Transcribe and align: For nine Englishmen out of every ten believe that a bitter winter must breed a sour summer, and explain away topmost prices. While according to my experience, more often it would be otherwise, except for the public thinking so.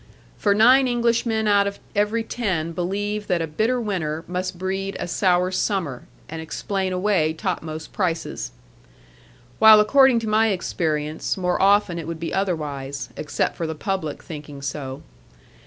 For 0.35 0.55
nine 0.55 0.87
Englishmen 0.87 1.47
out 1.47 1.67
of 1.67 1.77
every 1.95 2.23
ten 2.23 2.71
believe 2.71 3.27
that 3.27 3.39
a 3.39 3.45
bitter 3.45 3.79
winter 3.79 4.23
must 4.27 4.57
breed 4.57 4.97
a 4.99 5.07
sour 5.07 5.51
summer, 5.51 6.07
and 6.27 6.41
explain 6.41 6.91
away 6.91 7.33
topmost 7.33 7.93
prices. 7.93 8.51
While 9.59 9.79
according 9.79 10.17
to 10.21 10.27
my 10.27 10.47
experience, 10.47 11.37
more 11.37 11.61
often 11.61 11.99
it 11.99 12.07
would 12.07 12.19
be 12.19 12.33
otherwise, 12.33 13.09
except 13.15 13.55
for 13.55 13.67
the 13.67 13.75
public 13.75 14.23
thinking 14.23 14.63
so. 14.63 15.03